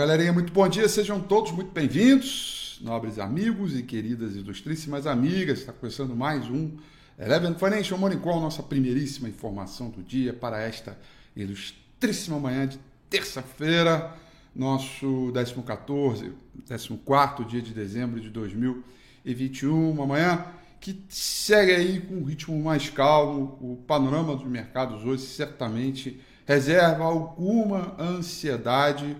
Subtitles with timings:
[0.00, 5.58] Galerinha, muito bom dia, sejam todos muito bem-vindos, nobres amigos e queridas ilustríssimas amigas.
[5.58, 6.74] Está começando mais um
[7.18, 10.96] Eleven Financial Morning Call, nossa primeiríssima informação do dia para esta
[11.36, 12.80] ilustríssima manhã de
[13.10, 14.16] terça-feira,
[14.56, 15.30] nosso
[15.66, 16.32] 14,
[16.66, 20.46] 14 dia de dezembro de 2021, uma manhã
[20.80, 23.58] que segue aí com um ritmo mais calmo.
[23.60, 29.14] O panorama dos mercados hoje certamente reserva alguma ansiedade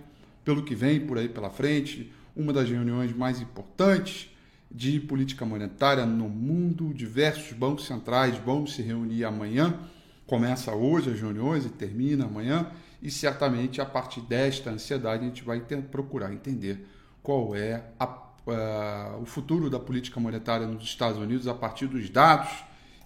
[0.51, 4.29] pelo que vem por aí pela frente, uma das reuniões mais importantes
[4.69, 6.93] de política monetária no mundo.
[6.93, 9.79] Diversos bancos centrais vão se reunir amanhã.
[10.27, 12.67] Começa hoje as reuniões e termina amanhã.
[13.01, 16.85] E certamente a partir desta ansiedade a gente vai ter, procurar entender
[17.23, 22.11] qual é a, uh, o futuro da política monetária nos Estados Unidos a partir dos
[22.11, 22.51] dados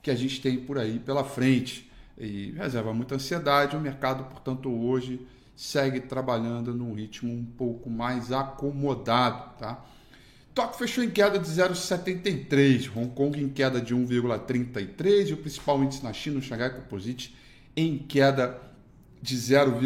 [0.02, 1.90] que a gente tem por aí pela frente.
[2.16, 3.76] E reserva muita ansiedade.
[3.76, 5.20] O mercado, portanto, hoje
[5.56, 9.84] segue trabalhando num ritmo um pouco mais acomodado, tá?
[10.54, 15.82] Tóquio fechou em queda de 0,73, Hong Kong em queda de 1,33 e o principal
[15.82, 17.36] índice na China, o Shanghai Composite,
[17.76, 18.60] em queda
[19.20, 19.76] de 0,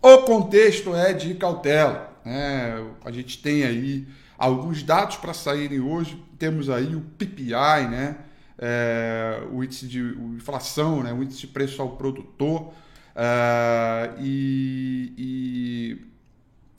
[0.00, 2.16] O contexto é de cautela.
[2.24, 2.86] Né?
[3.04, 4.06] A gente tem aí
[4.38, 6.24] alguns dados para saírem hoje.
[6.38, 8.18] Temos aí o PPI, né?
[8.58, 12.72] É, o índice de inflação, né, o índice de preço ao produtor
[13.14, 15.12] é, e,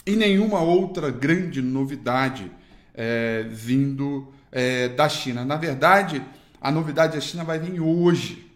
[0.05, 2.51] e, e, nenhuma outra grande novidade
[2.93, 5.45] é, vindo é, da China.
[5.45, 6.23] Na verdade,
[6.59, 8.51] a novidade da China vai vir hoje,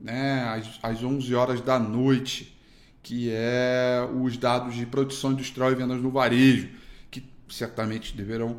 [0.00, 2.56] né, às, às 11 horas da noite,
[3.02, 6.68] que é os dados de produção industrial e vendas no varejo,
[7.10, 8.58] que certamente deverão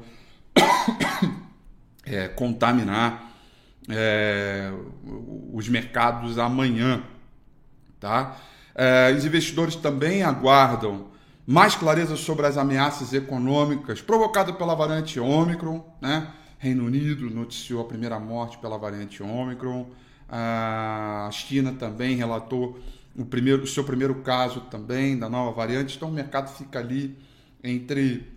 [2.04, 3.31] é, contaminar
[3.90, 4.72] é,
[5.54, 7.04] os mercados amanhã.
[8.00, 8.38] Tá?
[8.76, 11.10] É, os investidores também aguardam
[11.46, 15.84] mais clareza sobre as ameaças econômicas provocadas pela variante Ômicron.
[16.02, 16.28] Né?
[16.58, 19.88] Reino Unido noticiou a primeira morte pela variante Ômicron.
[20.30, 22.80] A China também relatou
[23.16, 25.98] o, primeiro, o seu primeiro caso também da nova variante.
[25.98, 27.18] Então o mercado fica ali
[27.64, 28.32] entre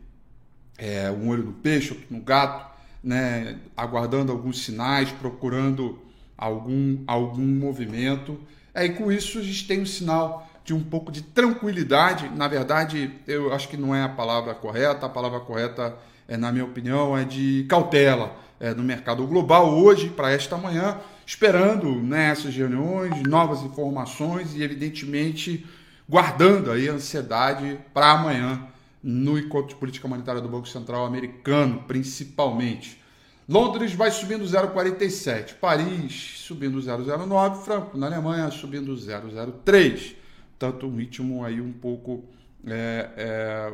[0.76, 2.74] é, um olho no peixe, outro no gato
[3.05, 5.99] né, aguardando alguns sinais, procurando
[6.37, 8.41] algum, algum movimento.
[8.73, 12.31] É, e com isso a gente tem um sinal de um pouco de tranquilidade.
[12.35, 15.95] Na verdade, eu acho que não é a palavra correta, a palavra correta,
[16.27, 20.99] é, na minha opinião, é de cautela é, no mercado global hoje, para esta manhã,
[21.27, 25.67] esperando né, reuniões, novas informações e, evidentemente,
[26.09, 28.67] guardando aí a ansiedade para amanhã
[29.05, 32.99] no encontro de política monetária do Banco Central americano, principalmente.
[33.47, 40.17] Londres vai subindo 0,47, Paris subindo 0,09, Franco na Alemanha subindo 0,03.
[40.59, 42.25] Tanto um ritmo aí um pouco
[42.67, 43.73] é, é,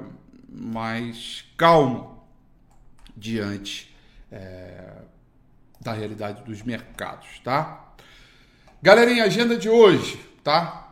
[0.53, 2.25] mais calmo
[3.17, 3.95] diante
[4.33, 4.95] é,
[5.81, 7.95] da realidade dos mercados, tá?
[8.83, 10.90] Galerinha, agenda de hoje, tá?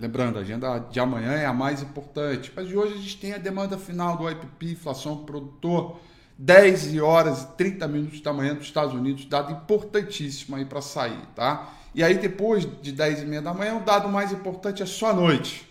[0.00, 3.34] Lembrando, a agenda de amanhã é a mais importante, mas de hoje a gente tem
[3.34, 6.00] a demanda final do IPP, inflação produtor,
[6.38, 11.20] 10 horas e 30 minutos da manhã dos Estados Unidos, dado importantíssimo aí para sair,
[11.36, 11.74] tá?
[11.94, 15.10] E aí depois de 10 e meia da manhã, o dado mais importante é só
[15.10, 15.68] a noite,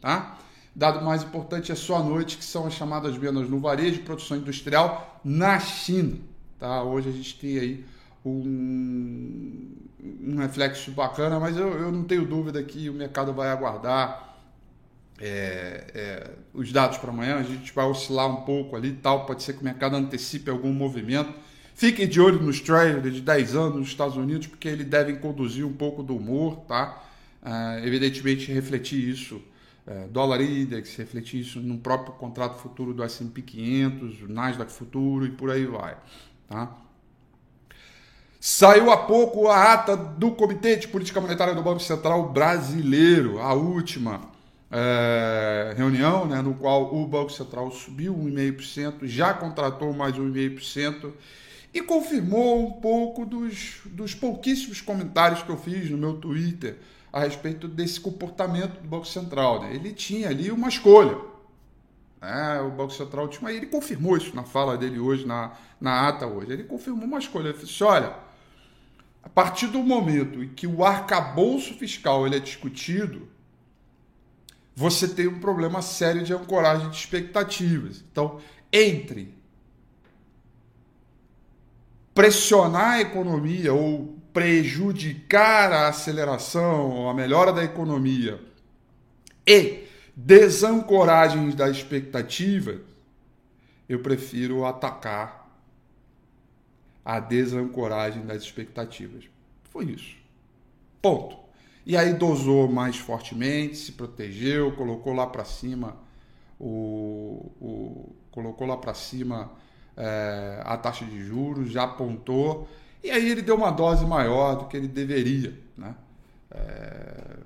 [0.00, 0.38] tá?
[0.74, 4.38] Dado mais importante é só a noite, que são as chamadas vendas no varejo, produção
[4.38, 6.16] industrial na China,
[6.60, 6.82] Tá?
[6.82, 7.84] Hoje a gente tem aí
[8.24, 9.76] um,
[10.22, 14.30] um reflexo bacana, mas eu, eu não tenho dúvida que o mercado vai aguardar
[15.20, 19.42] é, é, os dados para amanhã, a gente vai oscilar um pouco ali tal, pode
[19.42, 21.32] ser que o mercado antecipe algum movimento.
[21.74, 25.66] Fiquem de olho nos trailers de 10 anos nos Estados Unidos, porque eles devem conduzir
[25.66, 27.02] um pouco do humor, tá?
[27.42, 29.40] É, evidentemente, refletir isso,
[29.86, 35.26] é, dólar index, refletir isso no próprio contrato futuro do S&P 500, o Nasdaq futuro
[35.26, 35.96] e por aí vai,
[36.48, 36.76] tá?
[38.42, 43.52] Saiu há pouco a ata do Comitê de Política Monetária do Banco Central Brasileiro, a
[43.52, 44.22] última
[44.70, 51.12] é, reunião, né, no qual o Banco Central subiu 1,5%, já contratou mais 1,5%
[51.74, 56.78] e confirmou um pouco dos, dos pouquíssimos comentários que eu fiz no meu Twitter
[57.12, 59.60] a respeito desse comportamento do Banco Central.
[59.60, 59.74] Né?
[59.74, 61.18] Ele tinha ali uma escolha.
[62.22, 62.60] Né?
[62.62, 63.52] O Banco Central tinha.
[63.52, 66.50] Ele confirmou isso na fala dele hoje, na, na ata hoje.
[66.52, 67.50] Ele confirmou uma escolha.
[67.50, 68.29] Ele disse: olha
[69.22, 73.28] a partir do momento em que o arcabouço fiscal ele é discutido,
[74.74, 78.02] você tem um problema sério de ancoragem de expectativas.
[78.10, 78.40] Então,
[78.72, 79.34] entre
[82.14, 88.40] pressionar a economia ou prejudicar a aceleração ou a melhora da economia
[89.46, 89.84] e
[90.14, 92.80] desancoragem da expectativa,
[93.88, 95.39] eu prefiro atacar
[97.04, 99.24] a desancoragem das expectativas.
[99.70, 100.16] Foi isso.
[101.00, 101.36] Ponto.
[101.86, 105.96] E aí dosou mais fortemente, se protegeu, colocou lá para cima
[106.58, 109.50] o, o, colocou lá para cima
[109.96, 112.68] é, a taxa de juros, já apontou
[113.02, 115.94] e aí ele deu uma dose maior do que ele deveria, né?
[116.50, 117.36] É,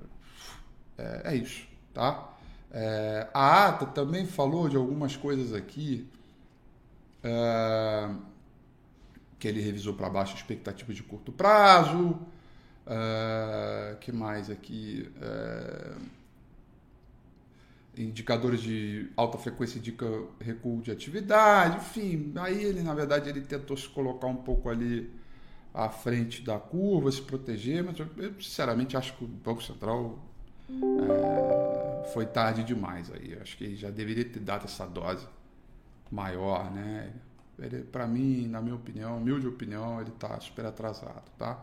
[0.99, 2.33] é, é isso, tá?
[2.73, 6.09] É, a ata também falou de algumas coisas aqui.
[9.45, 12.19] Que ele revisou para baixo a expectativa de curto prazo.
[12.87, 15.07] Uh, que mais aqui?
[15.19, 16.01] Uh,
[17.95, 20.07] indicadores de alta frequência indica
[20.41, 22.33] recuo de atividade, enfim.
[22.37, 25.13] Aí ele, na verdade, ele tentou se colocar um pouco ali
[25.75, 30.19] à frente da curva, se proteger, mas eu, eu sinceramente acho que o Banco Central
[30.71, 33.37] é, foi tarde demais aí.
[33.43, 35.29] Acho que ele já deveria ter dado essa dose
[36.11, 37.13] maior, né?
[37.93, 41.63] Para mim, na minha opinião, humilde opinião, ele está super atrasado, tá?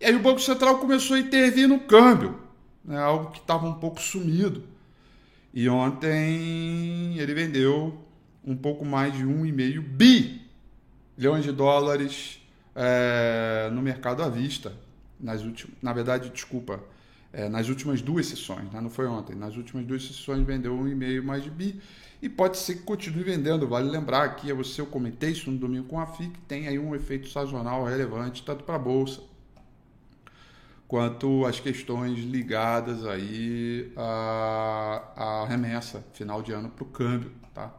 [0.00, 2.40] E aí o Banco Central começou a intervir no câmbio,
[2.84, 4.64] né, algo que estava um pouco sumido.
[5.52, 8.02] E ontem ele vendeu
[8.44, 9.80] um pouco mais de 1,5
[11.16, 12.40] bilhões de dólares
[12.74, 14.72] é, no mercado à vista.
[15.18, 16.80] Nas últimas, na verdade, desculpa,
[17.32, 21.22] é, nas últimas duas sessões, né, não foi ontem, nas últimas duas sessões vendeu 1,5
[21.22, 21.80] mais de bi
[22.20, 23.66] e pode ser que continue vendendo.
[23.66, 26.94] Vale lembrar aqui, você eu comentei isso no domingo com a FIC, tem aí um
[26.94, 29.22] efeito sazonal relevante tanto para a bolsa
[30.90, 37.72] quanto as questões ligadas aí à, à remessa final de ano para o câmbio, tá?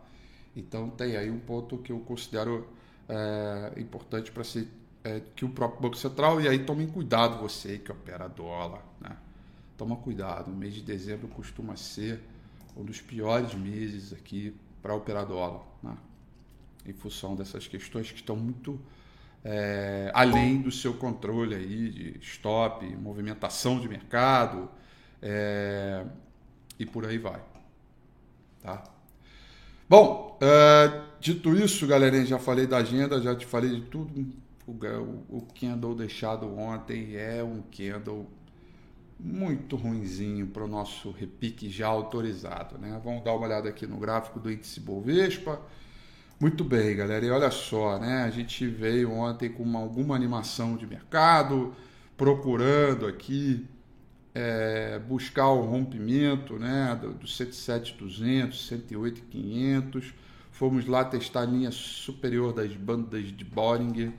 [0.55, 2.69] Então tem aí um ponto que eu considero
[3.09, 4.65] é, importante para ser
[5.03, 9.17] é, que o próprio Banco Central e aí tomem cuidado você que opera dólar, né?
[9.81, 12.21] Toma cuidado, o mês de dezembro costuma ser
[12.77, 15.97] um dos piores meses aqui para operar dólar, né?
[16.85, 18.79] em função dessas questões que estão muito
[19.43, 24.69] é, além do seu controle aí de stop, movimentação de mercado
[25.19, 26.05] é,
[26.77, 27.41] e por aí vai,
[28.61, 28.83] tá?
[29.89, 34.31] Bom, é, dito isso, galerinha, já falei da agenda, já te falei de tudo.
[34.67, 34.73] O,
[35.27, 38.29] o, o deixado ontem é um candle
[39.23, 42.77] muito ruinzinho para o nosso repique já autorizado.
[42.77, 42.99] Né?
[43.03, 45.61] Vamos dar uma olhada aqui no gráfico do índice Bovespa.
[46.39, 47.23] Muito bem, galera.
[47.23, 48.23] E olha só, né?
[48.23, 51.75] A gente veio ontem com uma, alguma animação de mercado,
[52.17, 53.67] procurando aqui
[54.33, 58.53] é, buscar o rompimento né, do, do 107.200,
[58.89, 60.13] 108.500.
[60.51, 64.11] Fomos lá testar a linha superior das bandas de Bollinger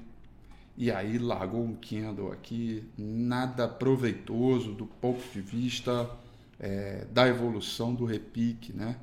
[0.76, 6.10] e aí largou um candle aqui, nada proveitoso do ponto de vista
[6.58, 8.96] é, da evolução do repique, né?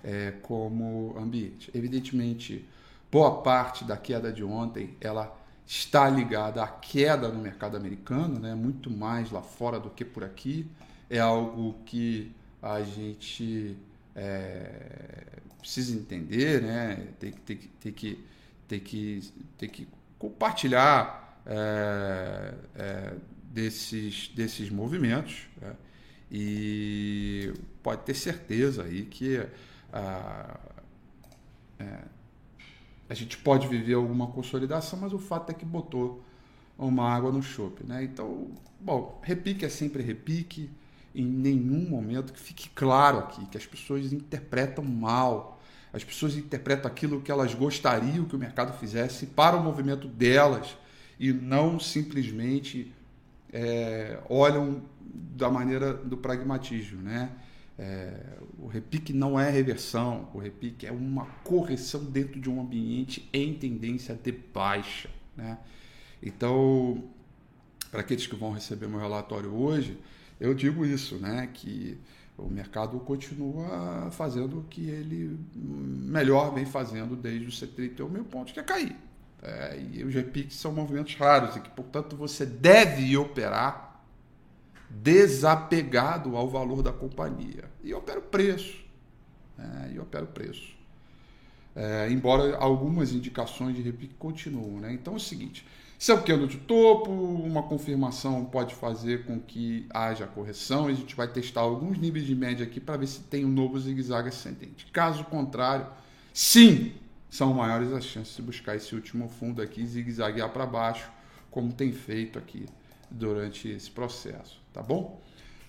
[0.03, 1.71] é, como ambiente.
[1.73, 2.67] Evidentemente,
[3.11, 8.53] boa parte da queda de ontem ela está ligada à queda no mercado americano, né?
[8.53, 10.67] muito mais lá fora do que por aqui.
[11.09, 12.31] É algo que
[12.61, 13.77] a gente
[14.15, 17.07] é, precisa entender, né?
[17.19, 18.25] tem, tem, tem, que,
[18.67, 19.87] tem, que, tem que
[20.19, 23.13] compartilhar é, é,
[23.45, 25.47] desses, desses movimentos.
[25.61, 25.73] Né?
[26.31, 29.45] E pode ter certeza aí que
[29.93, 30.59] a,
[31.79, 31.99] é,
[33.07, 36.23] a gente pode viver alguma consolidação, mas o fato é que botou
[36.77, 37.85] uma água no chope.
[37.85, 38.03] Né?
[38.03, 38.47] Então,
[38.79, 40.69] bom, repique é sempre repique,
[41.13, 45.61] em nenhum momento que fique claro aqui que as pessoas interpretam mal.
[45.93, 50.75] As pessoas interpretam aquilo que elas gostariam que o mercado fizesse para o movimento delas
[51.19, 52.91] e não simplesmente
[53.51, 57.29] é, olham da maneira do pragmatismo, né?
[57.83, 63.27] É, o repique não é reversão, o repique é uma correção dentro de um ambiente
[63.33, 65.09] em tendência de baixa.
[65.35, 65.57] Né?
[66.21, 67.03] Então,
[67.91, 69.99] para aqueles que vão receber meu relatório hoje,
[70.39, 71.49] eu digo isso, né?
[71.53, 71.97] que
[72.37, 78.53] o mercado continua fazendo o que ele melhor vem fazendo desde os 71 mil pontos,
[78.53, 78.95] que é cair.
[79.41, 83.92] É, e os repiques são movimentos raros e que, portanto, você deve operar
[85.01, 87.65] desapegado ao valor da companhia.
[87.83, 88.83] E eu opero preço.
[89.57, 89.91] Né?
[89.95, 90.73] E opero preço.
[91.75, 94.79] É, embora algumas indicações de repique continuem.
[94.79, 94.93] Né?
[94.93, 95.65] Então é o seguinte:
[95.97, 100.87] se é o candle de topo, uma confirmação pode fazer com que haja correção.
[100.87, 103.79] A gente vai testar alguns níveis de média aqui para ver se tem um novo
[103.79, 104.85] zigue-zague ascendente.
[104.91, 105.87] Caso contrário,
[106.31, 106.93] sim,
[107.29, 111.09] são maiores as chances de buscar esse último fundo aqui zigue-zaguear para baixo,
[111.49, 112.67] como tem feito aqui
[113.09, 115.21] durante esse processo, tá bom?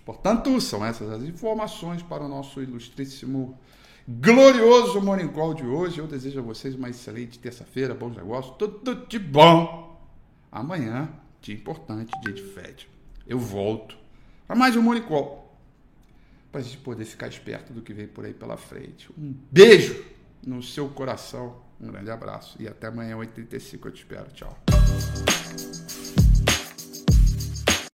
[0.04, 3.58] Portanto, são essas as informações para o nosso ilustríssimo,
[4.08, 5.99] glorioso Morning Call de hoje.
[5.99, 9.99] Eu desejo a vocês uma excelente terça-feira, bons negócios, tudo de bom.
[10.50, 11.08] Amanhã,
[11.40, 12.88] dia importante, dia de Fed.
[13.26, 13.96] Eu volto
[14.49, 15.44] a mais um Morning Call
[16.52, 19.11] para a gente poder ficar esperto do que vem por aí pela frente.
[19.18, 20.04] Um beijo
[20.46, 23.87] no seu coração, um grande abraço e até amanhã, 8h35.
[23.87, 24.30] Eu te espero.
[24.32, 24.56] Tchau.